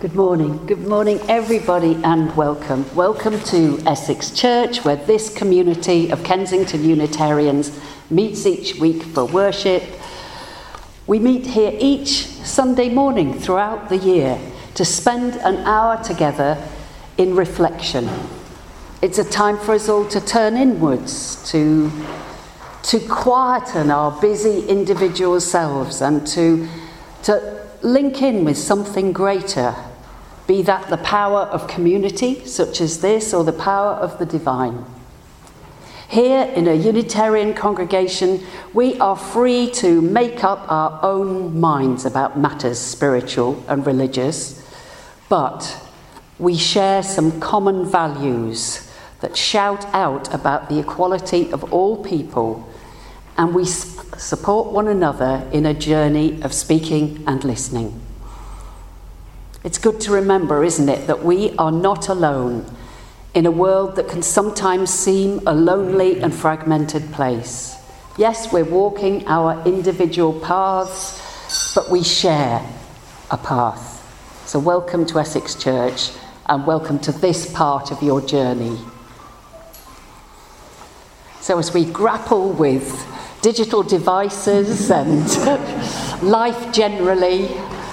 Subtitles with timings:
[0.00, 0.64] Good morning.
[0.64, 2.86] Good morning, everybody, and welcome.
[2.94, 7.76] Welcome to Essex Church, where this community of Kensington Unitarians
[8.08, 9.82] meets each week for worship.
[11.08, 14.38] We meet here each Sunday morning throughout the year
[14.74, 16.64] to spend an hour together
[17.16, 18.08] in reflection.
[19.02, 21.90] It's a time for us all to turn inwards, to,
[22.84, 26.68] to quieten our busy individual selves, and to,
[27.24, 29.74] to link in with something greater
[30.48, 34.82] be that the power of community, such as this, or the power of the divine.
[36.08, 42.38] Here in a Unitarian congregation, we are free to make up our own minds about
[42.38, 44.66] matters spiritual and religious,
[45.28, 45.84] but
[46.38, 52.66] we share some common values that shout out about the equality of all people,
[53.36, 58.07] and we support one another in a journey of speaking and listening.
[59.64, 62.64] It's good to remember, isn't it, that we are not alone
[63.34, 67.76] in a world that can sometimes seem a lonely and fragmented place.
[68.16, 72.64] Yes, we're walking our individual paths, but we share
[73.32, 73.96] a path.
[74.46, 76.10] So, welcome to Essex Church
[76.46, 78.78] and welcome to this part of your journey.
[81.40, 83.04] So, as we grapple with
[83.42, 85.26] digital devices and
[86.22, 87.48] life generally,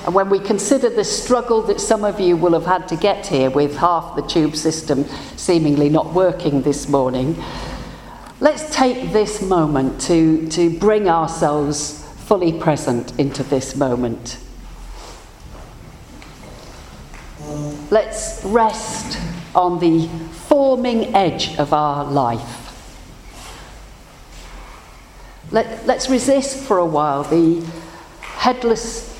[0.05, 3.25] and when we consider the struggle that some of you will have had to get
[3.25, 5.03] here with half the tube system
[5.35, 7.35] seemingly not working this morning,
[8.39, 14.37] let's take this moment to, to bring ourselves fully present into this moment.
[17.89, 19.17] Let's rest
[19.55, 22.61] on the forming edge of our life.
[25.49, 27.65] Let, let's resist for a while the
[28.21, 29.14] headless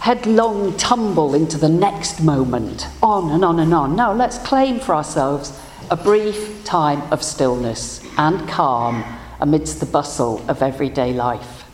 [0.00, 3.94] headlong tumble into the next moment, on and on and on.
[3.94, 9.04] No, let's claim for ourselves a brief time of stillness and calm
[9.40, 11.64] amidst the bustle of everyday life.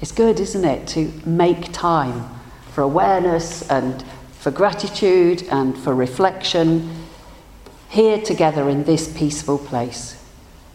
[0.00, 2.28] It's good, isn't it, to make time
[2.72, 4.04] for awareness and
[4.38, 6.88] for gratitude and for reflection
[7.88, 10.22] here together in this peaceful place,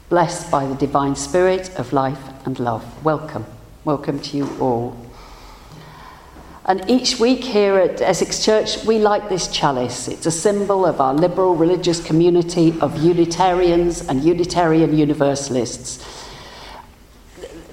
[0.09, 2.83] blessed by the divine spirit of life and love.
[3.05, 3.45] Welcome.
[3.85, 5.10] Welcome to you all.
[6.65, 10.07] And each week here at Essex Church, we light this chalice.
[10.07, 16.05] It's a symbol of our liberal religious community of Unitarians and Unitarian Universalists.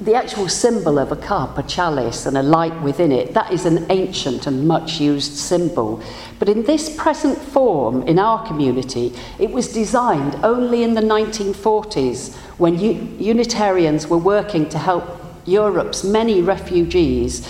[0.00, 3.66] The actual symbol of a cup, a chalice, and a light within it, that is
[3.66, 6.02] an ancient and much used symbol.
[6.38, 12.34] But in this present form in our community, it was designed only in the 1940s
[12.56, 17.46] when Unitarians were working to help Europe's many refugees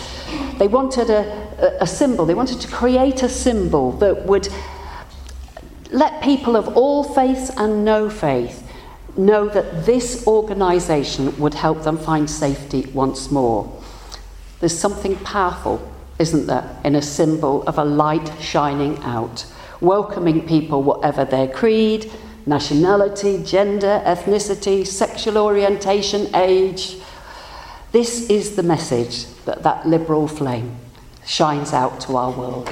[0.58, 4.48] they wanted a, a, symbol, they wanted to create a symbol that would
[5.90, 8.64] let people of all faiths and no faith
[9.16, 13.80] know that this organisation would help them find safety once more.
[14.60, 15.80] There's something powerful,
[16.18, 19.46] isn't there, in a symbol of a light shining out,
[19.80, 22.10] welcoming people, whatever their creed,
[22.46, 26.96] nationality, gender, ethnicity, sexual orientation, age.
[27.92, 30.76] This is the message that that liberal flame
[31.24, 32.68] shines out to our world.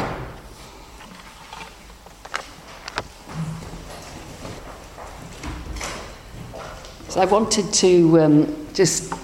[7.09, 9.15] So I wanted to um, just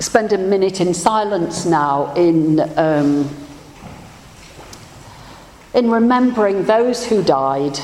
[0.00, 3.30] spend a minute in silence now in, um,
[5.72, 7.78] in remembering those who died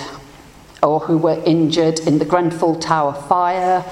[0.82, 3.84] or who were injured in the Grenfell Tower fire.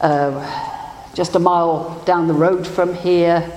[0.00, 0.71] Uh,
[1.14, 3.50] just a mile down the road from here,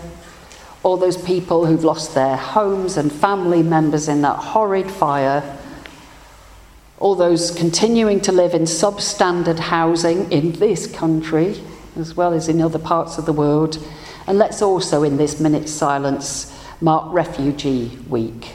[0.84, 5.58] all those people who've lost their homes and family members in that horrid fire,
[7.00, 11.62] all those continuing to live in substandard housing in this country
[11.98, 13.78] as well as in other parts of the world.
[14.28, 16.52] And let's also, in this minute's silence,
[16.82, 18.54] mark Refugee Week.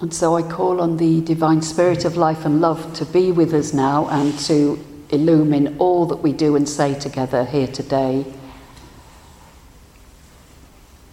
[0.00, 3.54] And so I call on the divine spirit of life and love to be with
[3.54, 4.78] us now and to
[5.10, 8.26] illumine all that we do and say together here today.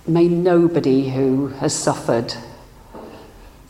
[0.05, 2.33] May nobody who has suffered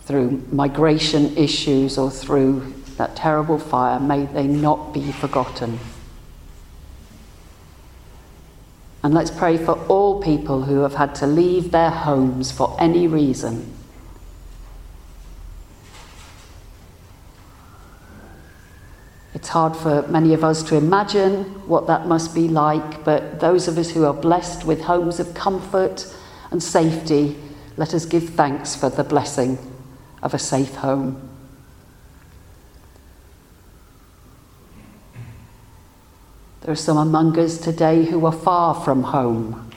[0.05, 5.79] through migration issues or through that terrible fire, may they not be forgotten.
[9.03, 13.07] And let's pray for all people who have had to leave their homes for any
[13.07, 13.72] reason.
[19.53, 23.77] Hard for many of us to imagine what that must be like, but those of
[23.77, 26.11] us who are blessed with homes of comfort
[26.49, 27.37] and safety,
[27.77, 29.59] let us give thanks for the blessing
[30.23, 31.29] of a safe home.
[36.61, 39.71] There are some among us today who are far from home.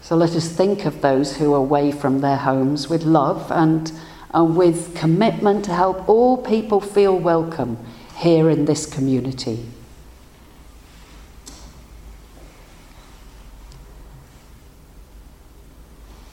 [0.00, 3.92] So let us think of those who are away from their homes with love and,
[4.32, 7.76] and with commitment to help all people feel welcome
[8.16, 9.66] here in this community.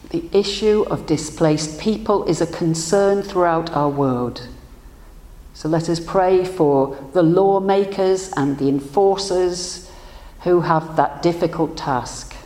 [0.10, 4.48] The issue of displaced people is a concern throughout our world.
[5.54, 9.92] So let us pray for the lawmakers and the enforcers
[10.44, 12.37] who have that difficult task.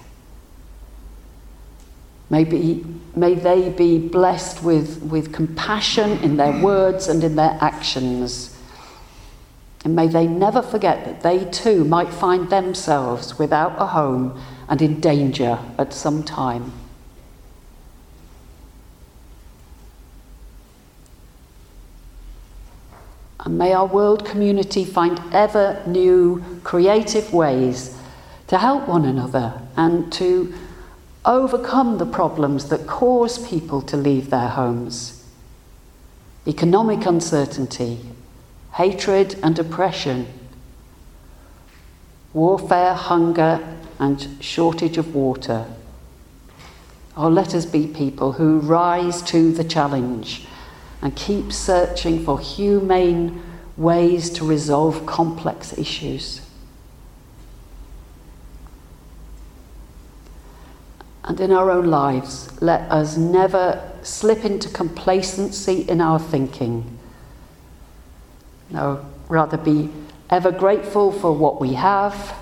[2.31, 8.57] Maybe, may they be blessed with, with compassion in their words and in their actions.
[9.83, 14.81] And may they never forget that they too might find themselves without a home and
[14.81, 16.71] in danger at some time.
[23.41, 27.97] And may our world community find ever new creative ways
[28.47, 30.53] to help one another and to
[31.25, 35.23] overcome the problems that cause people to leave their homes.
[36.47, 37.99] Economic uncertainty,
[38.73, 40.25] hatred and oppression,
[42.33, 45.67] warfare, hunger, and shortage of water.
[47.15, 50.47] Oh, let us be people who rise to the challenge
[51.01, 53.43] and keep searching for humane
[53.77, 56.41] ways to resolve complex issues.
[61.23, 66.97] And in our own lives, let us never slip into complacency in our thinking.
[68.69, 69.89] No, rather be
[70.29, 72.35] ever grateful for what we have,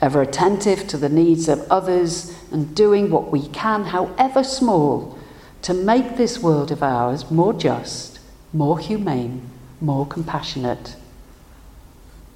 [0.00, 5.18] ever attentive to the needs of others, and doing what we can, however small,
[5.62, 8.18] to make this world of ours more just,
[8.52, 9.50] more humane,
[9.80, 10.96] more compassionate.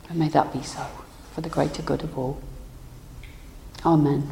[0.09, 0.87] And may that be so
[1.33, 2.41] for the greater good of all.
[3.85, 4.29] Amen.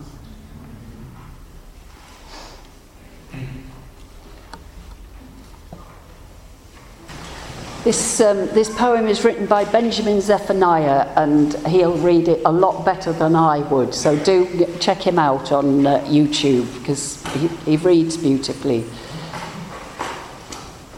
[7.84, 12.84] This, um, this poem is written by Benjamin Zephaniah, and he'll read it a lot
[12.84, 13.94] better than I would.
[13.94, 18.84] So do check him out on uh, YouTube because he, he reads beautifully.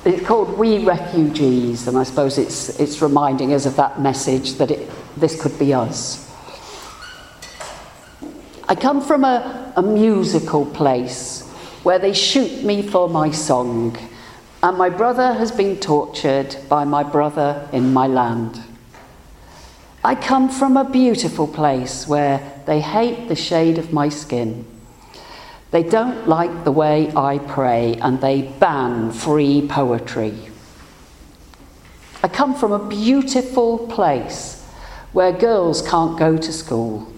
[0.04, 4.70] It's called We Refugees, and I suppose it's, it's reminding us of that message that
[4.70, 6.28] it, this could be us.
[8.68, 11.49] I come from a, a musical place
[11.82, 13.96] where they shoot me for my song
[14.62, 18.62] and my brother has been tortured by my brother in my land.
[20.04, 24.66] I come from a beautiful place where they hate the shade of my skin.
[25.70, 30.34] They don't like the way I pray and they ban free poetry.
[32.22, 34.62] I come from a beautiful place
[35.12, 37.10] where girls can't go to school.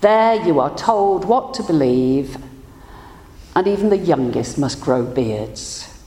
[0.00, 2.38] There you are told what to believe,
[3.58, 6.00] and even the youngest must grow beards.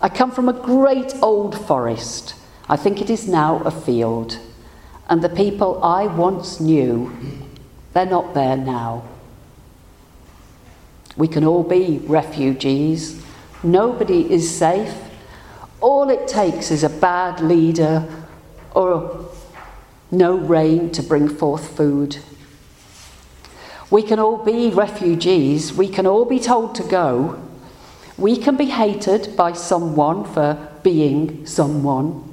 [0.00, 2.34] I come from a great old forest.
[2.68, 4.36] I think it is now a field.
[5.08, 7.16] And the people I once knew,
[7.92, 9.04] they're not there now.
[11.16, 13.24] We can all be refugees.
[13.62, 14.96] Nobody is safe.
[15.80, 18.08] All it takes is a bad leader
[18.74, 19.30] or
[20.10, 22.16] no rain to bring forth food.
[23.92, 25.74] We can all be refugees.
[25.74, 27.38] We can all be told to go.
[28.16, 32.24] We can be hated by someone for being someone.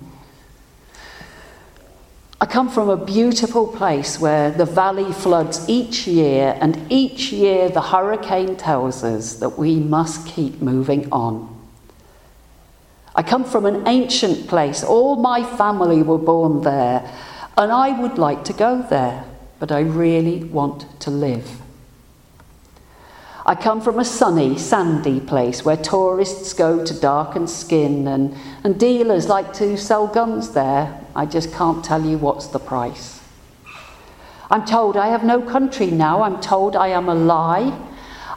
[2.40, 7.68] I come from a beautiful place where the valley floods each year, and each year
[7.68, 11.54] the hurricane tells us that we must keep moving on.
[13.14, 14.82] I come from an ancient place.
[14.82, 17.14] All my family were born there,
[17.58, 19.26] and I would like to go there,
[19.60, 21.62] but I really want to live.
[23.46, 28.80] I come from a sunny, sandy place where tourists go to darken skin and, and
[28.80, 31.04] dealers like to sell guns there.
[31.16, 33.22] I just can't tell you what's the price.
[34.52, 36.24] I'm told I have no country now.
[36.24, 37.78] I'm told I am a lie.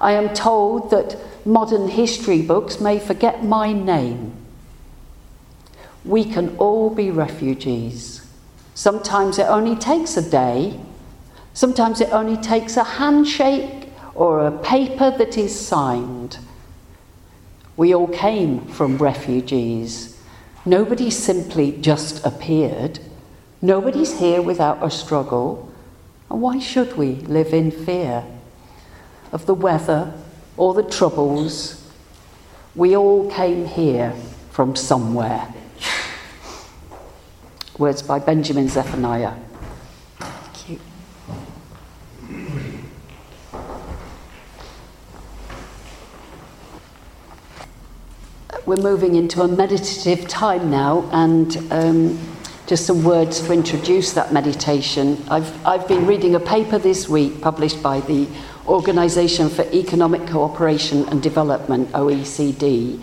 [0.01, 4.33] I am told that modern history books may forget my name.
[6.05, 8.27] We can all be refugees.
[8.75, 10.81] Sometimes it only takes a day.
[11.55, 16.39] Sometimes it only takes a handshake or a paper that is signed.
[17.77, 20.21] We all came from refugees.
[20.65, 23.01] Nobody simply just appeared.
[23.61, 25.73] Nobody's here without a struggle.
[26.31, 28.25] And why should we live in fear
[29.33, 30.13] of the weather
[30.57, 31.91] or the troubles?
[32.75, 34.15] We all came here
[34.51, 35.53] from somewhere.
[37.79, 39.35] Words by Benjamin Zephaniah.
[48.65, 52.19] We're moving into a meditative time now, and um,
[52.67, 55.21] just some words to introduce that meditation.
[55.29, 58.29] I've, I've been reading a paper this week published by the
[58.69, 63.03] Organisation for Economic Cooperation and Development, OECD,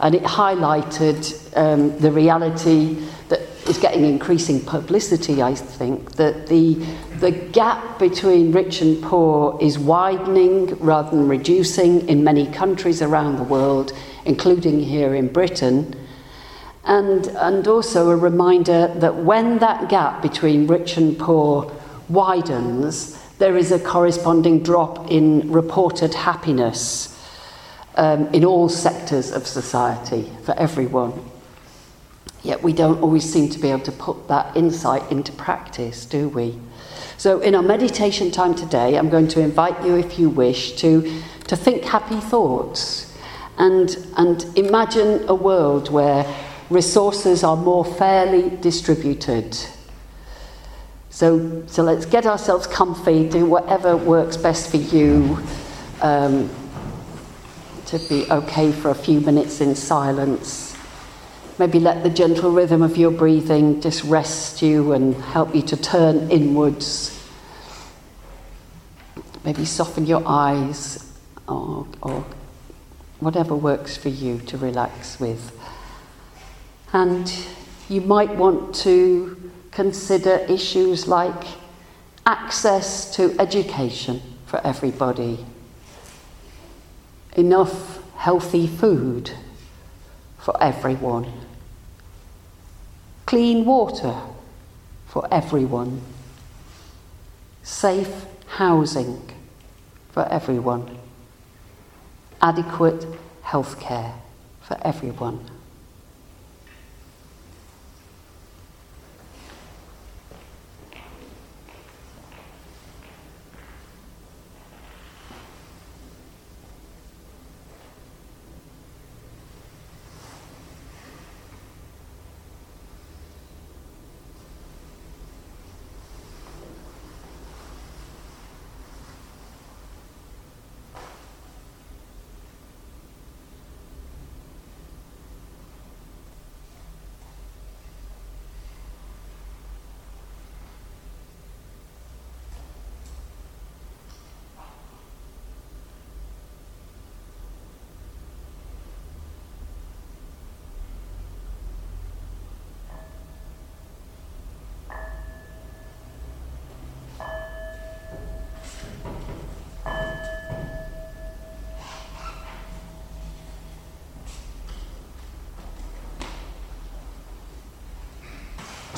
[0.00, 2.94] and it highlighted um, the reality
[3.28, 6.74] that is getting increasing publicity, I think, that the,
[7.18, 13.36] the gap between rich and poor is widening rather than reducing in many countries around
[13.36, 13.92] the world
[14.26, 15.94] including here in Britain.
[16.84, 21.72] And, and also a reminder that when that gap between rich and poor
[22.08, 27.12] widens, there is a corresponding drop in reported happiness
[27.96, 31.12] um, in all sectors of society for everyone.
[32.42, 36.28] Yet we don't always seem to be able to put that insight into practice, do
[36.28, 36.58] we?
[37.18, 41.22] So, in our meditation time today, I'm going to invite you, if you wish, to,
[41.46, 43.05] to think happy thoughts
[43.58, 46.26] and, and imagine a world where
[46.70, 49.56] resources are more fairly distributed.
[51.10, 55.38] So, so let's get ourselves comfy, do whatever works best for you.
[56.02, 56.50] Um,
[57.86, 60.76] to be okay for a few minutes in silence.
[61.58, 65.76] Maybe let the gentle rhythm of your breathing just rest you and help you to
[65.76, 67.12] turn inwards.
[69.44, 71.12] Maybe soften your eyes
[71.48, 72.26] or, or
[73.20, 75.52] whatever works for you to relax with.
[76.92, 77.32] And
[77.88, 81.44] you might want to consider issues like
[82.24, 85.44] access to education for everybody,
[87.36, 89.30] enough healthy food
[90.38, 91.32] for everyone,
[93.26, 94.16] clean water
[95.06, 96.00] for everyone,
[97.62, 99.30] safe housing
[100.12, 100.98] for everyone
[102.42, 103.06] adequate
[103.42, 104.12] health care
[104.60, 105.40] for everyone.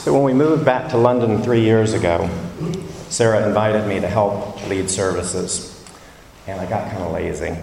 [0.09, 2.31] So, when we moved back to London three years ago,
[3.11, 5.85] Sarah invited me to help lead services.
[6.47, 7.55] And I got kind of lazy.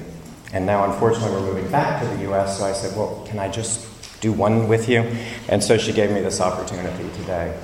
[0.53, 3.49] And now, unfortunately, we're moving back to the US, so I said, Well, can I
[3.49, 3.87] just
[4.21, 4.99] do one with you?
[5.49, 7.59] And so she gave me this opportunity today.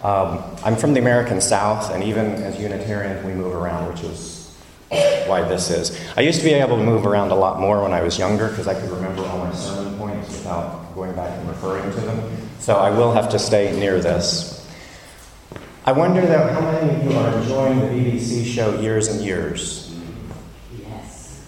[0.00, 4.56] Um, I'm from the American South, and even as Unitarians, we move around, which is
[5.26, 6.00] why this is.
[6.16, 8.48] I used to be able to move around a lot more when I was younger
[8.48, 9.89] because I could remember all my sermon
[10.20, 14.00] points without going back and referring to them so I will have to stay near
[14.00, 14.56] this.
[15.86, 19.96] I wonder, though, how many of you are enjoying the BBC show Years and Years?
[20.78, 21.42] Yes.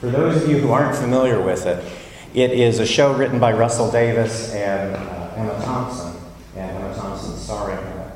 [0.00, 1.84] For those of you who aren't familiar with it,
[2.32, 6.16] it is a show written by Russell Davies and uh, Emma Thompson,
[6.56, 8.12] and Emma Thompson starring in it,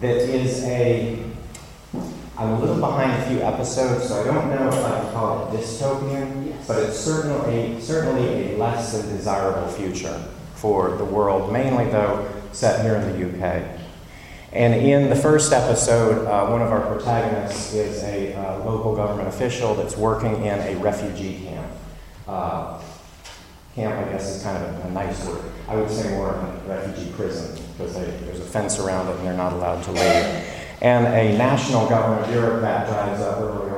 [0.00, 1.22] that is a,
[2.38, 5.46] I'm a little behind a few episodes, so I don't know if I can call
[5.46, 6.41] it dystopian.
[6.66, 10.22] But it's certainly, certainly a less than desirable future
[10.54, 13.78] for the world, mainly though set here in the UK.
[14.52, 19.28] And in the first episode, uh, one of our protagonists is a uh, local government
[19.28, 21.72] official that's working in a refugee camp.
[22.28, 22.78] Uh,
[23.74, 25.42] camp, I guess, is kind of a, a, nice word.
[25.68, 29.26] I would say more of a refugee prison because there's a fence around it and
[29.26, 30.02] they're not allowed to leave.
[30.82, 33.71] And a national government bureaucrat drives up early on.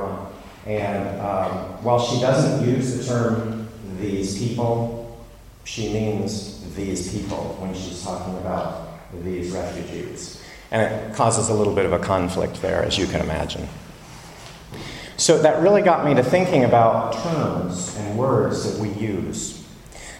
[0.65, 1.51] And um,
[1.83, 3.67] while she doesn't use the term
[3.99, 5.19] these people,
[5.63, 8.89] she means these people when she's talking about
[9.23, 10.43] these refugees.
[10.71, 13.67] And it causes a little bit of a conflict there, as you can imagine.
[15.17, 19.63] So that really got me to thinking about terms and words that we use.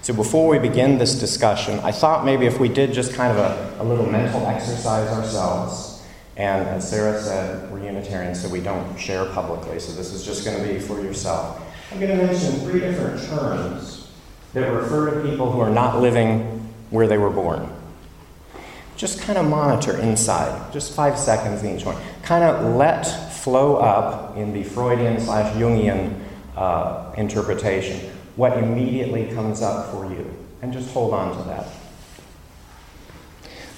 [0.01, 3.39] So before we begin this discussion, I thought maybe if we did just kind of
[3.39, 5.94] a, a little mental exercise ourselves,
[6.37, 10.45] and as Sarah said, we're Unitarians, so we don't share publicly, so this is just
[10.45, 11.61] going to be for yourself.
[11.91, 14.11] I'm going to mention three different terms
[14.53, 17.69] that refer to people who are not living where they were born
[18.97, 21.97] just kind of monitor inside, just five seconds in each one.
[22.23, 26.19] Kind of let flow up in the Freudian slash Jungian
[26.55, 31.67] uh, interpretation what immediately comes up for you, and just hold on to that.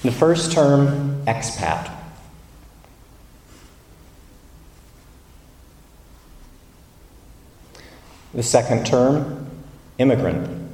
[0.02, 1.94] The first term, expat.
[8.34, 9.50] The second term,
[9.98, 10.70] immigrant.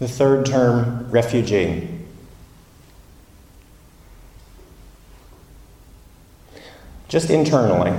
[0.00, 1.88] The third term, refugee.
[7.08, 7.92] Just internally,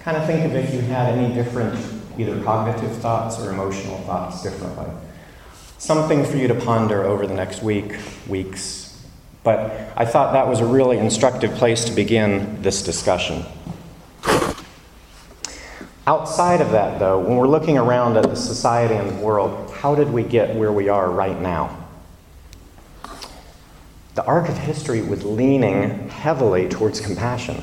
[0.00, 1.74] kind of think of if you had any different,
[2.16, 4.86] either cognitive thoughts or emotional thoughts differently.
[5.78, 7.96] Something for you to ponder over the next week,
[8.28, 9.04] weeks.
[9.42, 13.44] But I thought that was a really instructive place to begin this discussion.
[16.04, 19.94] Outside of that, though, when we're looking around at the society and the world, how
[19.94, 21.78] did we get where we are right now?
[24.16, 27.62] The arc of history was leaning heavily towards compassion.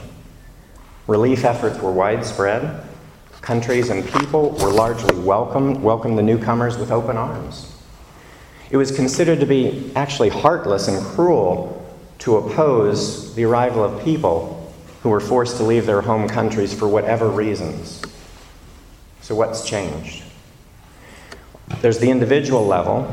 [1.06, 2.82] Relief efforts were widespread.
[3.42, 7.76] Countries and people were largely welcomed, welcomed the newcomers with open arms.
[8.72, 11.76] It was considered to be actually heartless and cruel
[12.20, 14.74] to oppose the arrival of people
[15.04, 18.02] who were forced to leave their home countries for whatever reasons.
[19.30, 20.24] So, what's changed?
[21.82, 23.06] There's the individual level,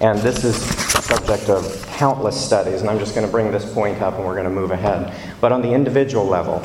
[0.00, 3.68] and this is the subject of countless studies, and I'm just going to bring this
[3.74, 5.12] point up and we're going to move ahead.
[5.40, 6.60] But on the individual level,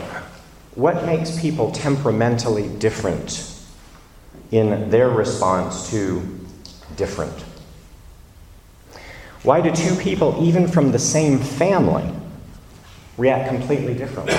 [0.76, 3.60] what makes people temperamentally different
[4.52, 6.22] in their response to
[6.96, 7.34] different?
[9.42, 12.08] Why do two people, even from the same family,
[13.18, 14.36] react completely differently?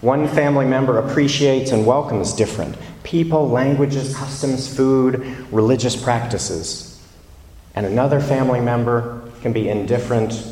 [0.00, 5.20] One family member appreciates and welcomes different people, languages, customs, food,
[5.52, 6.88] religious practices.
[7.74, 10.44] And another family member can be indifferent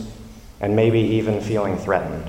[0.61, 2.27] and maybe even feeling threatened.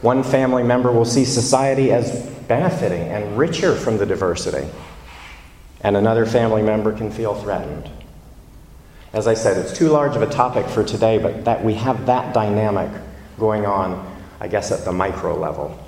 [0.00, 4.68] One family member will see society as benefiting and richer from the diversity,
[5.80, 7.88] and another family member can feel threatened.
[9.12, 12.06] As I said, it's too large of a topic for today, but that we have
[12.06, 12.90] that dynamic
[13.38, 15.78] going on, I guess, at the micro level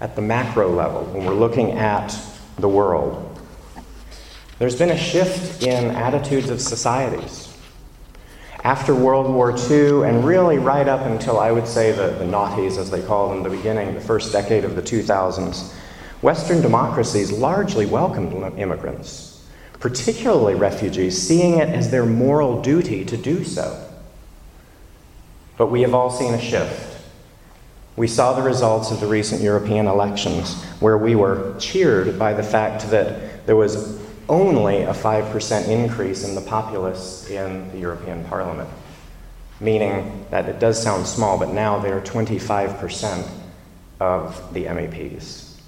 [0.00, 2.16] at the macro level, when we're looking at
[2.58, 3.38] the world.
[4.58, 7.54] There's been a shift in attitudes of societies.
[8.64, 12.78] After World War II, and really right up until I would say the, the noughties,
[12.78, 15.72] as they call them, the beginning, the first decade of the 2000s,
[16.22, 19.46] Western democracies largely welcomed immigrants,
[19.78, 23.86] particularly refugees, seeing it as their moral duty to do so.
[25.58, 26.85] But we have all seen a shift.
[27.96, 32.42] We saw the results of the recent European elections, where we were cheered by the
[32.42, 38.68] fact that there was only a 5% increase in the populace in the European Parliament,
[39.60, 43.26] meaning that it does sound small, but now they are 25%
[43.98, 45.58] of the MEPs.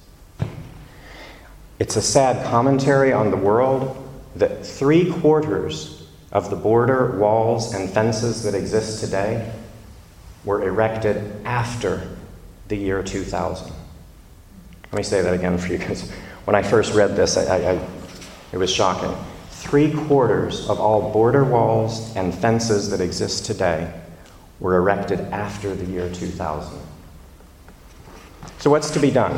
[1.78, 3.96] It's a sad commentary on the world
[4.36, 9.50] that three quarters of the border walls and fences that exist today
[10.44, 12.17] were erected after
[12.68, 13.72] the year 2000.
[14.90, 16.10] Let me say that again for you because
[16.44, 17.88] when I first read this, I, I, I,
[18.52, 19.14] it was shocking.
[19.50, 23.92] Three quarters of all border walls and fences that exist today
[24.60, 26.80] were erected after the year 2000.
[28.58, 29.32] So, what's to be done?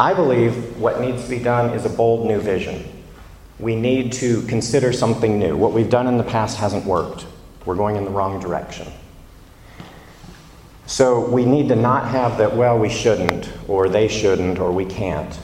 [0.00, 2.84] I believe what needs to be done is a bold new vision.
[3.58, 5.56] We need to consider something new.
[5.56, 7.26] What we've done in the past hasn't worked.
[7.64, 8.86] We're going in the wrong direction.
[10.88, 14.86] So we need to not have that, well, we shouldn't, or they shouldn't, or we
[14.86, 15.38] can't.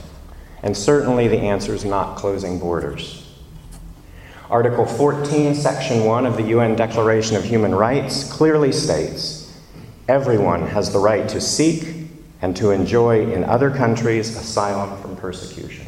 [0.62, 3.30] And certainly the answer is not closing borders.
[4.48, 9.60] Article 14, Section 1 of the UN Declaration of Human Rights clearly states
[10.08, 12.08] everyone has the right to seek
[12.40, 15.84] and to enjoy in other countries asylum from persecution.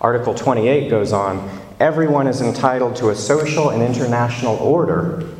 [0.00, 5.35] Article 28 goes on everyone is entitled to a social and international order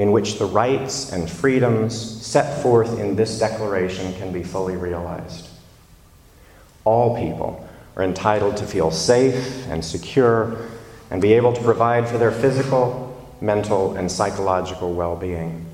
[0.00, 5.46] in which the rights and freedoms set forth in this declaration can be fully realized.
[6.84, 10.56] All people are entitled to feel safe and secure
[11.10, 15.66] and be able to provide for their physical, mental, and psychological well being.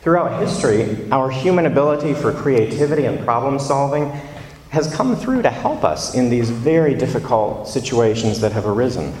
[0.00, 4.08] Throughout history, our human ability for creativity and problem solving
[4.70, 9.12] has come through to help us in these very difficult situations that have arisen.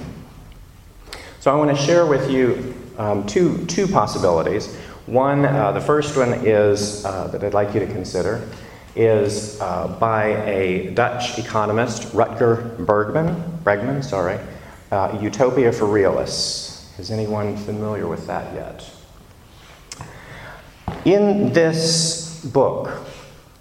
[1.40, 4.74] So, I want to share with you um, two, two possibilities.
[5.06, 8.48] One, uh, the first one is uh, that I'd like you to consider
[8.96, 14.38] is uh, by a Dutch economist, Rutger Bergman, Bregman, sorry,
[14.90, 16.98] uh, Utopia for Realists.
[16.98, 18.90] Is anyone familiar with that yet?
[21.04, 23.06] In this book,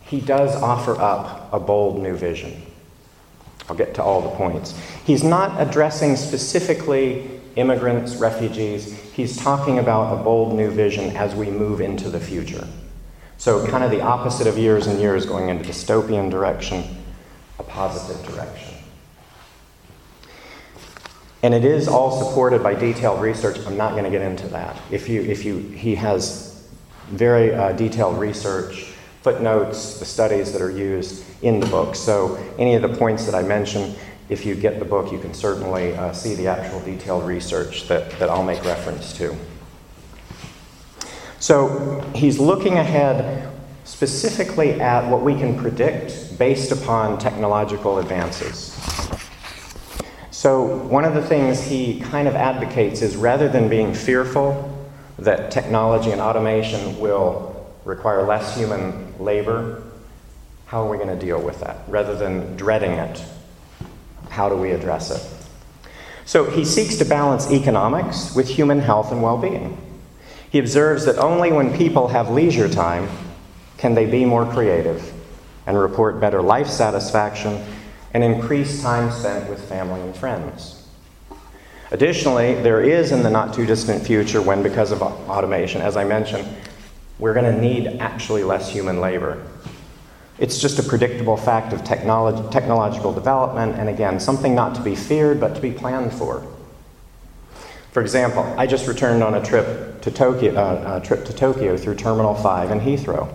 [0.01, 2.61] he does offer up a bold new vision.
[3.67, 4.73] I'll get to all the points.
[5.05, 8.93] He's not addressing specifically immigrants, refugees.
[9.13, 12.67] He's talking about a bold new vision as we move into the future.
[13.37, 16.83] So, kind of the opposite of years and years going into a dystopian direction,
[17.59, 18.73] a positive direction.
[21.43, 23.59] And it is all supported by detailed research.
[23.67, 24.81] I'm not going to get into that.
[24.89, 26.67] If you, if you, he has
[27.09, 28.87] very uh, detailed research,
[29.21, 31.95] footnotes, the studies that are used in the book.
[31.95, 33.95] So, any of the points that I mentioned,
[34.29, 38.11] if you get the book, you can certainly uh, see the actual detailed research that,
[38.19, 39.35] that I'll make reference to.
[41.39, 43.51] So he's looking ahead
[43.83, 48.73] specifically at what we can predict based upon technological advances.
[50.31, 54.71] So, one of the things he kind of advocates is rather than being fearful
[55.17, 59.83] that technology and automation will require less human labor,
[60.65, 61.79] how are we going to deal with that?
[61.87, 63.23] Rather than dreading it,
[64.35, 65.21] how do we address it?
[66.25, 69.77] So he seeks to balance economics with human health and well being.
[70.51, 73.07] He observes that only when people have leisure time
[73.77, 75.13] can they be more creative
[75.65, 77.63] and report better life satisfaction
[78.13, 80.87] and increase time spent with family and friends.
[81.91, 86.03] Additionally, there is in the not too distant future when, because of automation, as I
[86.03, 86.47] mentioned,
[87.19, 89.41] we're going to need actually less human labor.
[90.37, 94.95] It's just a predictable fact of technology, technological development, and again, something not to be
[94.95, 96.45] feared but to be planned for.
[97.91, 101.95] For example, I just returned on a trip to Tokyo, uh, trip to Tokyo through
[101.95, 103.33] Terminal 5 in Heathrow.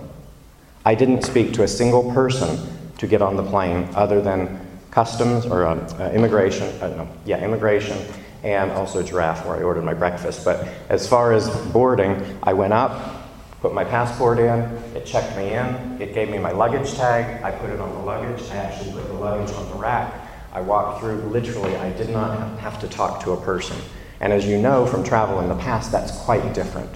[0.85, 2.59] I didn't speak to a single person
[2.99, 4.61] to get on the plane other than
[4.91, 7.97] customs or uh, uh, immigration, uh, no, yeah, immigration,
[8.43, 10.45] and also Giraffe, where I ordered my breakfast.
[10.45, 13.20] But as far as boarding, I went up,
[13.61, 14.61] put my passport in,
[14.95, 18.01] it checked me in, it gave me my luggage tag, I put it on the
[18.01, 20.29] luggage, I actually put the luggage on the rack.
[20.53, 23.77] I walked through, literally, I did not have to talk to a person.
[24.21, 26.91] And as you know from travel in the past, that's quite different.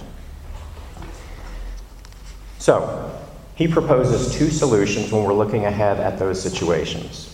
[2.59, 3.21] So,
[3.55, 7.31] he proposes two solutions when we're looking ahead at those situations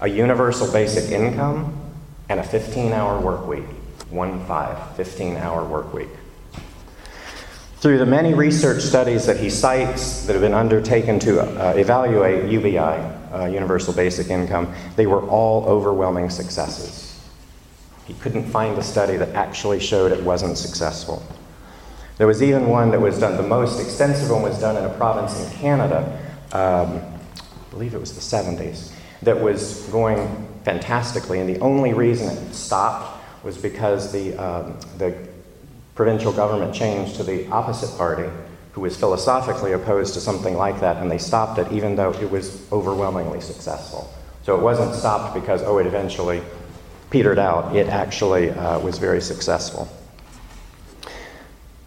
[0.00, 1.80] a universal basic income
[2.28, 3.68] and a 15 hour work week.
[4.10, 6.08] One five, 15 hour work week.
[7.82, 12.48] Through the many research studies that he cites that have been undertaken to uh, evaluate
[12.48, 17.20] UBI, uh, Universal Basic Income, they were all overwhelming successes.
[18.04, 21.24] He couldn't find a study that actually showed it wasn't successful.
[22.18, 24.94] There was even one that was done, the most extensive one was done in a
[24.94, 26.20] province in Canada,
[26.52, 28.92] um, I believe it was the 70s,
[29.22, 35.31] that was going fantastically, and the only reason it stopped was because the, um, the
[35.94, 38.28] provincial government changed to the opposite party,
[38.72, 42.30] who was philosophically opposed to something like that, and they stopped it even though it
[42.30, 44.12] was overwhelmingly successful.
[44.42, 46.42] So it wasn't stopped because, oh, it eventually
[47.10, 47.76] petered out.
[47.76, 49.88] It actually uh, was very successful.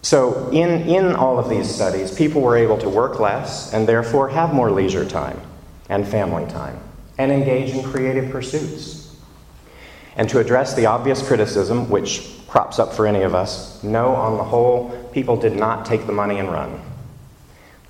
[0.02, 4.28] So, in, in all of these studies, people were able to work less and therefore
[4.28, 5.40] have more leisure time
[5.88, 6.78] and family time
[7.18, 9.16] and engage in creative pursuits.
[10.14, 13.82] And to address the obvious criticism, which crops up for any of us.
[13.82, 16.80] No, on the whole, people did not take the money and run.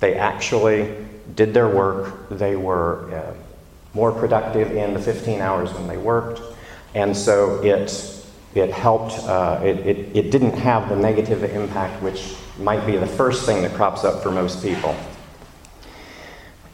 [0.01, 0.93] They actually
[1.35, 2.27] did their work.
[2.29, 3.33] They were uh,
[3.93, 6.41] more productive in the 15 hours when they worked.
[6.95, 8.13] And so it
[8.55, 13.07] it helped, uh, it, it, it didn't have the negative impact which might be the
[13.07, 14.93] first thing that crops up for most people.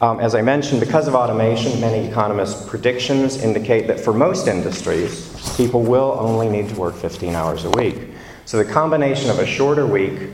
[0.00, 5.33] Um, as I mentioned, because of automation, many economists' predictions indicate that for most industries,
[5.56, 7.96] people will only need to work 15 hours a week.
[8.44, 10.30] So the combination of a shorter week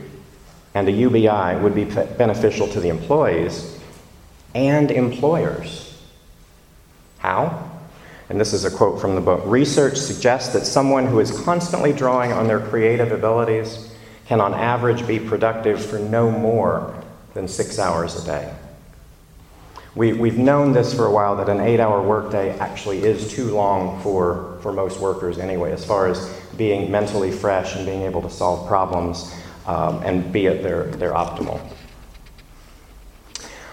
[0.73, 3.79] and a UBI would be beneficial to the employees
[4.53, 5.87] and employers.
[7.19, 7.69] How?
[8.29, 11.93] And this is a quote from the book Research suggests that someone who is constantly
[11.93, 13.93] drawing on their creative abilities
[14.25, 18.53] can, on average, be productive for no more than six hours a day.
[19.95, 23.53] We, we've known this for a while that an eight hour workday actually is too
[23.53, 28.21] long for, for most workers, anyway, as far as being mentally fresh and being able
[28.21, 29.33] to solve problems
[29.65, 31.59] um, and be at their, their optimal.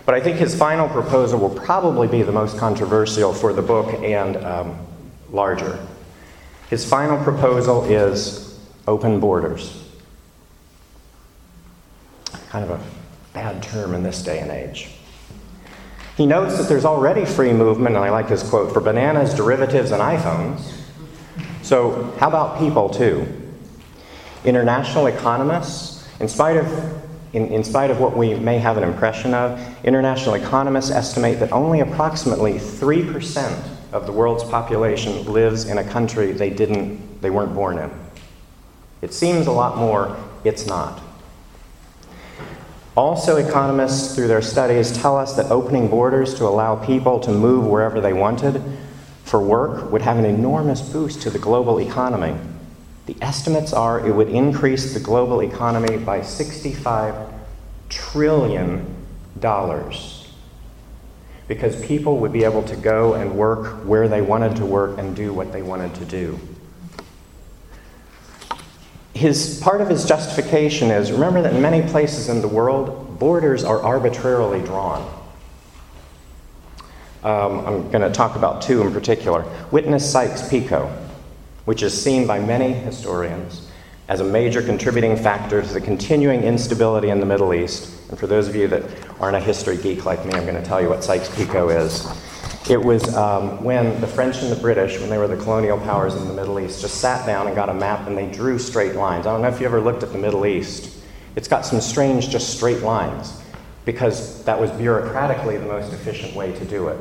[0.04, 3.92] But I think his final proposal will probably be the most controversial for the book
[4.02, 4.78] and um,
[5.30, 5.86] larger.
[6.70, 9.84] His final proposal is open borders.
[12.48, 12.84] Kind of a
[13.34, 14.90] bad term in this day and age.
[16.18, 19.92] He notes that there's already free movement, and I like his quote, for bananas, derivatives,
[19.92, 20.68] and iPhones.
[21.62, 23.24] So, how about people, too?
[24.44, 27.04] International economists, in spite of
[27.34, 31.52] in, in, spite of what we may have an impression of, international economists estimate that
[31.52, 37.54] only approximately 3% of the world's population lives in a country they didn't they weren't
[37.54, 37.90] born in.
[39.02, 41.00] It seems a lot more, it's not.
[42.98, 47.64] Also, economists, through their studies, tell us that opening borders to allow people to move
[47.64, 48.60] wherever they wanted
[49.22, 52.36] for work would have an enormous boost to the global economy.
[53.06, 57.32] The estimates are it would increase the global economy by $65
[57.88, 58.84] trillion
[61.46, 65.14] because people would be able to go and work where they wanted to work and
[65.14, 66.36] do what they wanted to do
[69.18, 73.64] his, part of his justification is remember that in many places in the world, borders
[73.64, 75.02] are arbitrarily drawn.
[77.24, 79.44] Um, I'm going to talk about two in particular.
[79.72, 80.88] Witness Sykes Picot,
[81.64, 83.68] which is seen by many historians
[84.06, 88.08] as a major contributing factor to the continuing instability in the Middle East.
[88.10, 88.84] And for those of you that
[89.20, 92.06] aren't a history geek like me, I'm going to tell you what Sykes Picot is.
[92.68, 96.14] It was um, when the French and the British, when they were the colonial powers
[96.14, 98.94] in the Middle East, just sat down and got a map and they drew straight
[98.94, 99.26] lines.
[99.26, 100.98] I don't know if you ever looked at the Middle East.
[101.34, 103.40] It's got some strange, just straight lines
[103.86, 107.00] because that was bureaucratically the most efficient way to do it.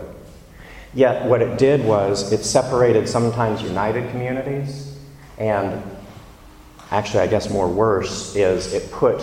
[0.94, 4.98] Yet, what it did was it separated sometimes united communities,
[5.38, 5.84] and
[6.90, 9.22] actually, I guess more worse is it put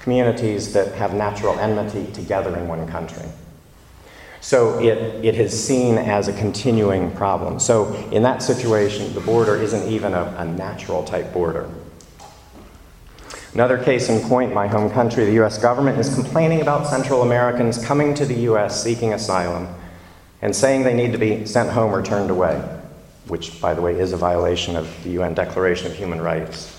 [0.00, 3.26] communities that have natural enmity together in one country.
[4.40, 7.58] So it, it is seen as a continuing problem.
[7.58, 11.68] So in that situation, the border isn't even a, a natural type border.
[13.54, 17.82] Another case in point, my home country, the US government is complaining about Central Americans
[17.82, 19.66] coming to the US seeking asylum
[20.42, 22.56] and saying they need to be sent home or turned away,
[23.28, 26.78] which, by the way, is a violation of the UN Declaration of Human Rights.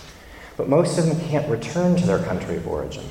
[0.56, 3.06] But most of them can't return to their country of origin.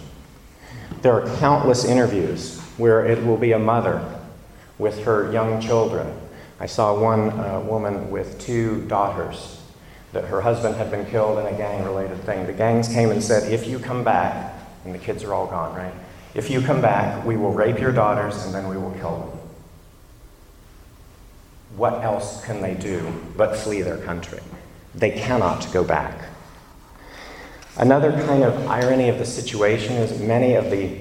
[1.02, 4.15] There are countless interviews where it will be a mother
[4.78, 6.14] with her young children.
[6.58, 9.62] I saw one uh, woman with two daughters
[10.12, 12.46] that her husband had been killed in a gang related thing.
[12.46, 15.74] The gangs came and said, If you come back, and the kids are all gone,
[15.74, 15.92] right?
[16.34, 19.38] If you come back, we will rape your daughters and then we will kill them.
[21.76, 24.40] What else can they do but flee their country?
[24.94, 26.28] They cannot go back.
[27.76, 30.98] Another kind of irony of the situation is many of the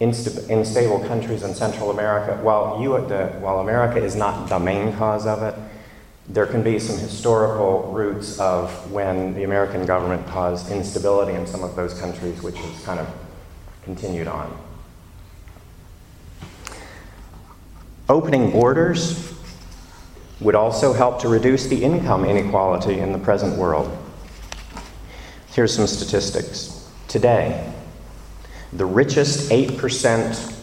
[0.00, 5.26] unstable countries in Central America, while, you, the, while America is not the main cause
[5.26, 5.54] of it,
[6.28, 11.62] there can be some historical roots of when the American government caused instability in some
[11.62, 13.08] of those countries, which has kind of
[13.84, 14.54] continued on.
[18.08, 19.34] Opening borders
[20.40, 23.96] would also help to reduce the income inequality in the present world.
[25.52, 26.88] Here's some statistics.
[27.08, 27.72] Today,
[28.72, 30.54] the richest 8%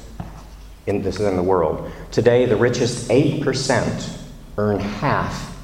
[0.86, 1.92] in this is in the world.
[2.12, 4.20] Today, the richest 8%
[4.58, 5.58] earn half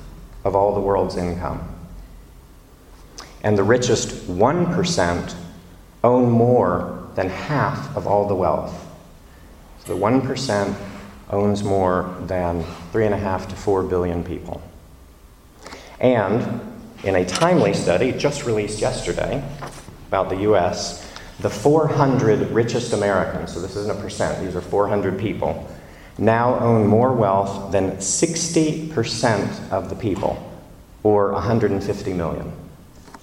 [0.44, 1.62] of all the world's income.
[3.44, 5.36] And the richest 1%
[6.04, 8.86] own more than half of all the wealth.
[9.86, 10.76] So the 1%
[11.30, 14.62] owns more than 3.5 to 4 billion people.
[16.00, 16.62] And
[17.04, 19.44] in a timely study just released yesterday
[20.08, 21.09] about the US,
[21.40, 25.70] the 400 richest Americans, so this isn't a percent, these are 400 people,
[26.18, 30.38] now own more wealth than 60% of the people,
[31.04, 32.52] or 150 million.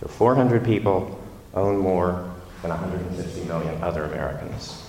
[0.01, 1.21] So 400 people
[1.55, 2.31] own more
[2.63, 4.83] than 150 million other Americans.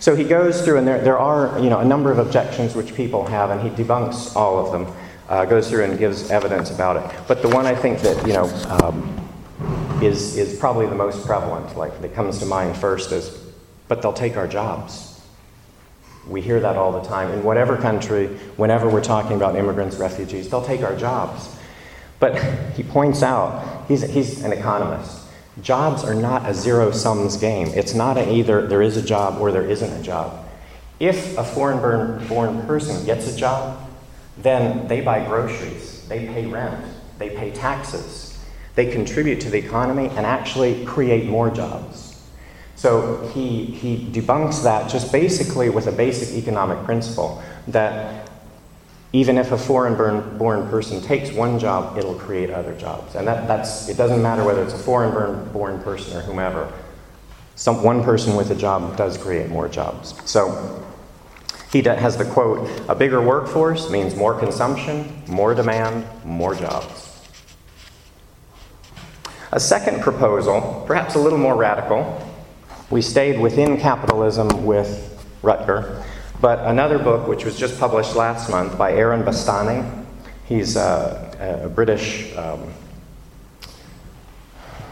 [0.00, 2.94] So he goes through, and there, there are you know, a number of objections which
[2.94, 4.94] people have, and he debunks all of them,
[5.28, 7.24] uh, goes through and gives evidence about it.
[7.26, 9.23] But the one I think that you know, um,
[10.04, 13.38] is, is probably the most prevalent, like that comes to mind first, is
[13.88, 15.20] but they'll take our jobs.
[16.26, 17.30] We hear that all the time.
[17.32, 21.54] In whatever country, whenever we're talking about immigrants, refugees, they'll take our jobs.
[22.18, 22.40] But
[22.74, 25.20] he points out, he's, he's an economist.
[25.60, 27.68] Jobs are not a zero sums game.
[27.68, 30.48] It's not an either there is a job or there isn't a job.
[30.98, 33.78] If a foreign born person gets a job,
[34.38, 36.84] then they buy groceries, they pay rent,
[37.18, 38.23] they pay taxes,
[38.74, 42.22] they contribute to the economy and actually create more jobs.
[42.76, 48.28] So he, he debunks that just basically with a basic economic principle that
[49.12, 49.94] even if a foreign
[50.38, 53.14] born person takes one job, it'll create other jobs.
[53.14, 56.72] And that, that's, it doesn't matter whether it's a foreign born person or whomever.
[57.54, 60.14] Some, one person with a job does create more jobs.
[60.28, 60.84] So
[61.72, 67.03] he has the quote A bigger workforce means more consumption, more demand, more jobs.
[69.54, 72.20] A second proposal, perhaps a little more radical,
[72.90, 75.10] we stayed within capitalism with
[75.42, 76.04] Rutger
[76.44, 80.04] but another book, which was just published last month by Aaron Bastani,
[80.44, 82.70] he's a, a British um,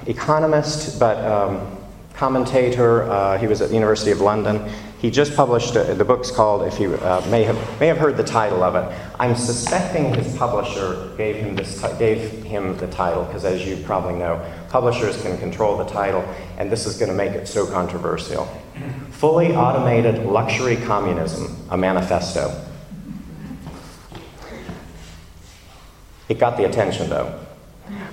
[0.07, 1.77] economist, but um,
[2.15, 3.03] commentator.
[3.03, 4.67] Uh, he was at the University of London.
[5.03, 8.17] He just published a, the book's called, if you uh, may have may have heard
[8.17, 8.99] the title of it.
[9.19, 14.15] I'm suspecting his publisher gave him this gave him the title because, as you probably
[14.15, 16.23] know, publishers can control the title,
[16.57, 18.45] and this is going to make it so controversial.
[19.11, 22.65] Fully Automated Luxury Communism, a Manifesto.
[26.29, 27.41] It got the attention, though.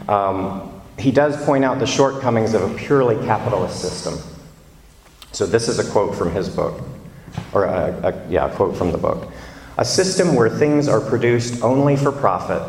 [0.07, 4.17] Um, he does point out the shortcomings of a purely capitalist system.
[5.31, 6.81] So, this is a quote from his book,
[7.53, 9.31] or a, a, yeah, a quote from the book.
[9.77, 12.61] A system where things are produced only for profit,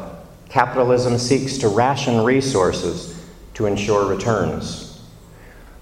[0.48, 5.02] capitalism seeks to ration resources to ensure returns.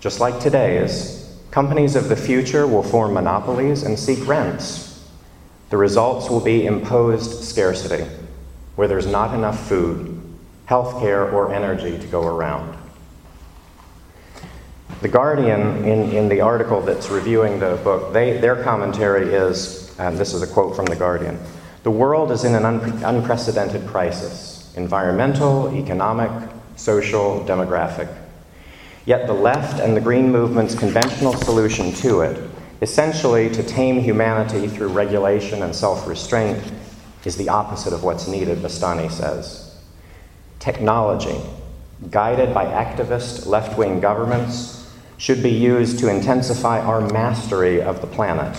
[0.00, 1.18] Just like today's,
[1.50, 5.02] Companies of the future will form monopolies and seek rents.
[5.70, 8.04] The results will be imposed scarcity,
[8.76, 10.20] where there's not enough food,
[10.66, 12.76] health care, or energy to go around.
[15.00, 20.18] The Guardian, in, in the article that's reviewing the book, they, their commentary is, and
[20.18, 21.38] this is a quote from The Guardian
[21.84, 26.30] the world is in an un- unprecedented crisis environmental, economic,
[26.76, 28.14] social, demographic.
[29.06, 32.50] Yet the left and the Green Movement's conventional solution to it,
[32.82, 36.62] essentially to tame humanity through regulation and self restraint,
[37.24, 39.74] is the opposite of what's needed, Bastani says.
[40.58, 41.40] Technology,
[42.10, 44.77] guided by activist left wing governments,
[45.18, 48.56] should be used to intensify our mastery of the planet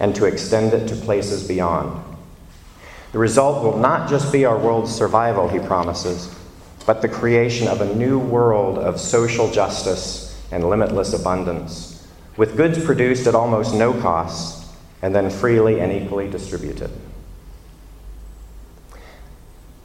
[0.00, 2.02] and to extend it to places beyond.
[3.12, 6.34] The result will not just be our world's survival, he promises,
[6.84, 12.82] but the creation of a new world of social justice and limitless abundance, with goods
[12.84, 14.66] produced at almost no cost
[15.00, 16.90] and then freely and equally distributed.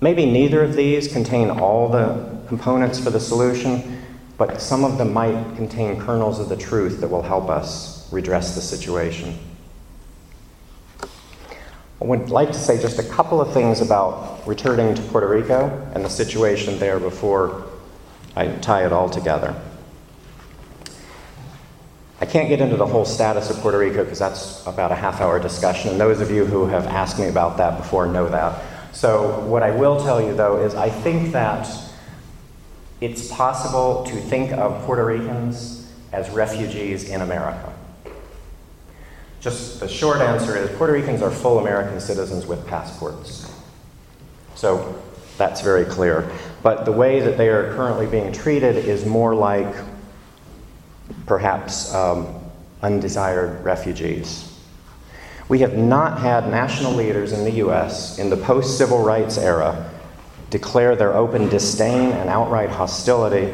[0.02, 3.99] Maybe neither of these contain all the components for the solution,
[4.40, 8.56] but some of them might contain kernels of the truth that will help us redress
[8.56, 9.38] the situation.
[12.02, 15.86] I would like to say just a couple of things about returning to Puerto Rico
[15.94, 17.66] and the situation there before
[18.38, 19.54] I tie it all together.
[22.22, 25.20] I can't get into the whole status of Puerto Rico because that's about a half
[25.20, 28.62] hour discussion, and those of you who have asked me about that before know that.
[28.96, 31.68] So, what I will tell you though is I think that
[33.02, 37.74] it's possible to think of Puerto Ricans as refugees in America.
[39.40, 43.50] Just the short answer is Puerto Ricans are full American citizens with passports.
[44.56, 45.02] So
[45.38, 46.30] that's very clear.
[46.62, 49.74] But the way that they are currently being treated is more like
[51.26, 52.28] perhaps um,
[52.82, 54.46] undesired refugees.
[55.48, 58.20] We have not had national leaders in the U.S.
[58.20, 59.90] in the post civil rights era
[60.50, 63.52] declare their open disdain and outright hostility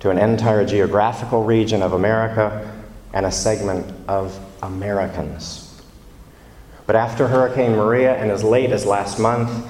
[0.00, 2.72] to an entire geographical region of America
[3.12, 5.82] and a segment of Americans.
[6.86, 9.66] But after Hurricane Maria and as late as last month,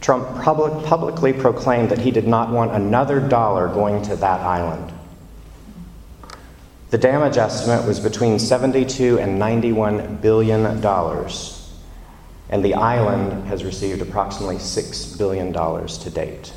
[0.00, 4.92] Trump public, publicly proclaimed that he did not want another dollar going to that island.
[6.90, 11.57] The damage estimate was between 72 and 91 billion dollars,
[12.50, 16.52] and the island has received approximately 6 billion dollars to date.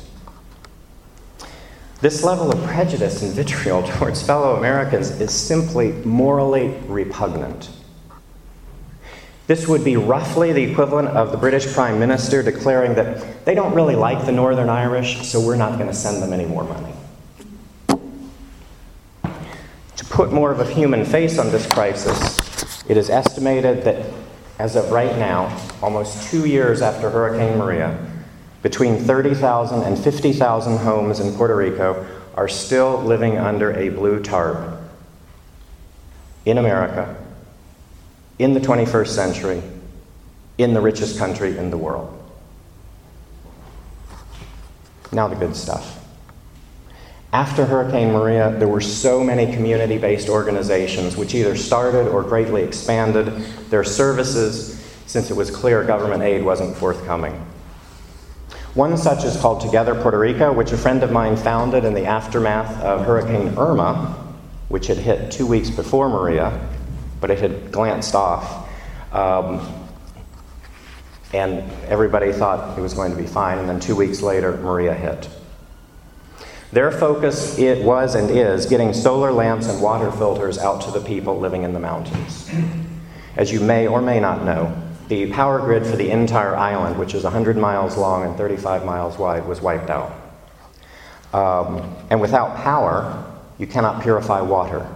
[2.00, 7.70] This level of prejudice and vitriol towards fellow Americans is simply morally repugnant.
[9.46, 13.74] This would be roughly the equivalent of the British Prime Minister declaring that they don't
[13.74, 16.92] really like the Northern Irish, so we're not going to send them any more money.
[19.96, 24.06] To put more of a human face on this crisis, it is estimated that
[24.58, 27.98] as of right now, almost two years after Hurricane Maria,
[28.62, 34.80] between 30,000 and 50,000 homes in Puerto Rico are still living under a blue tarp
[36.44, 37.16] in America,
[38.38, 39.62] in the 21st century,
[40.58, 42.18] in the richest country in the world.
[45.12, 46.01] Now, the good stuff.
[47.32, 52.62] After Hurricane Maria, there were so many community based organizations which either started or greatly
[52.62, 53.26] expanded
[53.70, 57.32] their services since it was clear government aid wasn't forthcoming.
[58.74, 62.04] One such is called Together Puerto Rico, which a friend of mine founded in the
[62.04, 64.34] aftermath of Hurricane Irma,
[64.68, 66.68] which had hit two weeks before Maria,
[67.20, 68.68] but it had glanced off.
[69.12, 69.60] Um,
[71.32, 74.94] and everybody thought it was going to be fine, and then two weeks later, Maria
[74.94, 75.28] hit.
[76.72, 81.00] Their focus it was and is getting solar lamps and water filters out to the
[81.00, 82.50] people living in the mountains.
[83.36, 84.74] As you may or may not know,
[85.08, 89.18] the power grid for the entire island, which is 100 miles long and 35 miles
[89.18, 90.12] wide, was wiped out.
[91.34, 93.22] Um, and without power,
[93.58, 94.86] you cannot purify water.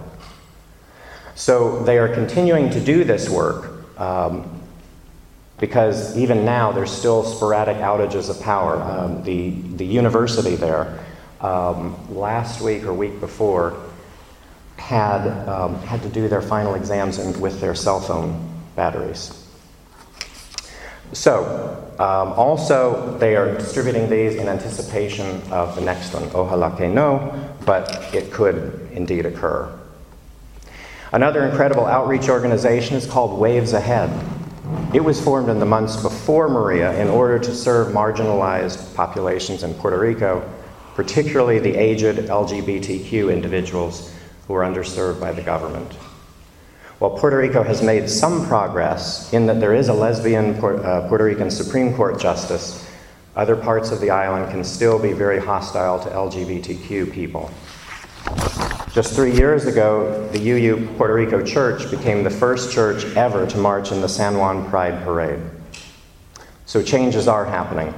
[1.35, 4.61] So they are continuing to do this work um,
[5.59, 8.81] because even now there's still sporadic outages of power.
[8.81, 11.03] Um, the, the university there,
[11.41, 13.83] um, last week or week before,
[14.77, 19.43] had, um, had to do their final exams with their cell phone batteries.
[21.13, 26.23] So, um, also, they are distributing these in anticipation of the next one.
[26.29, 27.33] Ojalá que no,
[27.65, 29.73] but it could indeed occur.
[31.13, 34.09] Another incredible outreach organization is called Waves Ahead.
[34.93, 39.73] It was formed in the months before Maria in order to serve marginalized populations in
[39.75, 40.43] Puerto Rico,
[40.97, 44.11] particularly the aged LGBTQ individuals
[44.47, 45.93] who are underserved by the government.
[46.97, 51.23] While Puerto Rico has made some progress in that there is a lesbian uh, Puerto
[51.23, 52.89] Rican Supreme Court justice,
[53.35, 57.51] other parts of the island can still be very hostile to LGBTQ people.
[58.91, 63.57] Just three years ago, the UU Puerto Rico Church became the first church ever to
[63.59, 65.41] march in the San Juan Pride Parade.
[66.65, 67.93] So changes are happening.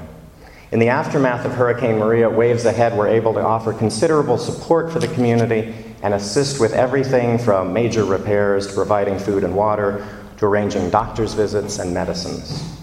[0.72, 5.00] In the aftermath of Hurricane Maria, Waves Ahead were able to offer considerable support for
[5.00, 10.08] the community and assist with everything from major repairs to providing food and water
[10.38, 12.78] to arranging doctor's visits and medicines.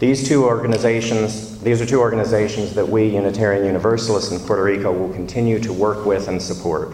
[0.00, 5.12] These two organizations, these are two organizations that we Unitarian Universalists in Puerto Rico will
[5.12, 6.92] continue to work with and support.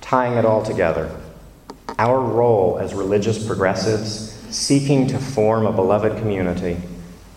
[0.00, 1.14] Tying it all together,
[1.98, 6.78] our role as religious progressives seeking to form a beloved community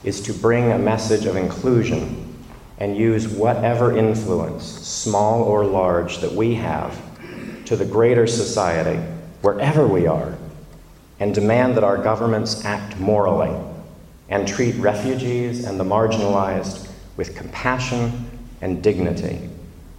[0.03, 2.35] is to bring a message of inclusion
[2.77, 6.99] and use whatever influence, small or large, that we have
[7.65, 8.99] to the greater society,
[9.41, 10.37] wherever we are,
[11.19, 13.55] and demand that our governments act morally
[14.29, 18.29] and treat refugees and the marginalized with compassion
[18.61, 19.49] and dignity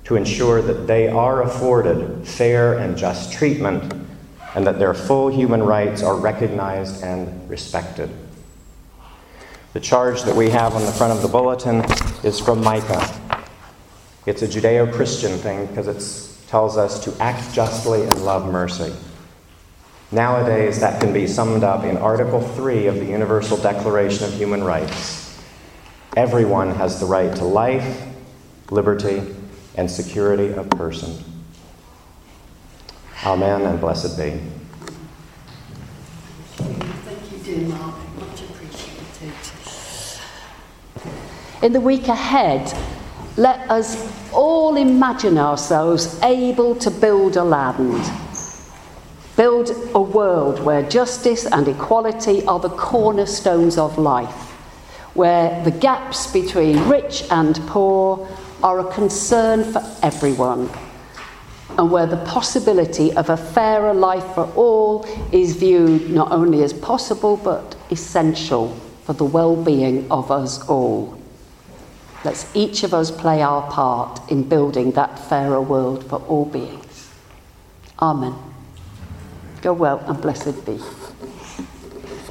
[0.04, 3.94] to ensure that they are afforded fair and just treatment
[4.54, 8.10] and that their full human rights are recognized and respected.
[9.74, 11.84] The charge that we have on the front of the bulletin
[12.22, 13.20] is from Micah.
[14.24, 18.94] It's a Judeo Christian thing because it tells us to act justly and love mercy.
[20.12, 24.62] Nowadays, that can be summed up in Article 3 of the Universal Declaration of Human
[24.62, 25.42] Rights.
[26.16, 28.06] Everyone has the right to life,
[28.70, 29.22] liberty,
[29.74, 31.16] and security of person.
[33.24, 34.40] Amen and blessed be.
[36.54, 37.96] Thank you, dear Mark.
[38.20, 38.94] Much appreciated.
[41.64, 42.70] In the week ahead,
[43.38, 43.96] let us
[44.34, 48.04] all imagine ourselves able to build a land.
[49.34, 54.50] Build a world where justice and equality are the cornerstones of life,
[55.14, 58.28] where the gaps between rich and poor
[58.62, 60.68] are a concern for everyone,
[61.78, 66.74] and where the possibility of a fairer life for all is viewed not only as
[66.74, 68.68] possible but essential
[69.04, 71.18] for the well being of us all.
[72.24, 77.10] Let's each of us play our part in building that fairer world for all beings.
[78.00, 78.34] Amen.
[79.60, 80.80] Go well and blessed be.